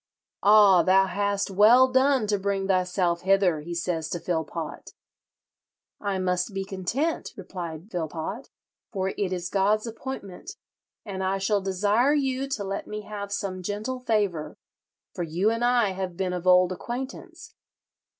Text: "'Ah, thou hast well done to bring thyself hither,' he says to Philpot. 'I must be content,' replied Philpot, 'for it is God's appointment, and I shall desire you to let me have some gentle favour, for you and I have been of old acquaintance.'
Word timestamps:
"'Ah, 0.41 0.81
thou 0.81 1.05
hast 1.05 1.51
well 1.51 1.87
done 1.87 2.25
to 2.25 2.39
bring 2.39 2.67
thyself 2.67 3.21
hither,' 3.21 3.59
he 3.59 3.75
says 3.75 4.09
to 4.09 4.19
Philpot. 4.19 4.95
'I 5.99 6.17
must 6.17 6.55
be 6.55 6.65
content,' 6.65 7.35
replied 7.37 7.91
Philpot, 7.91 8.49
'for 8.91 9.09
it 9.09 9.31
is 9.31 9.47
God's 9.51 9.85
appointment, 9.85 10.53
and 11.05 11.23
I 11.23 11.37
shall 11.37 11.61
desire 11.61 12.15
you 12.15 12.47
to 12.47 12.63
let 12.63 12.87
me 12.87 13.01
have 13.01 13.31
some 13.31 13.61
gentle 13.61 13.99
favour, 13.99 14.57
for 15.13 15.21
you 15.21 15.51
and 15.51 15.63
I 15.63 15.91
have 15.91 16.17
been 16.17 16.33
of 16.33 16.47
old 16.47 16.71
acquaintance.' 16.71 17.53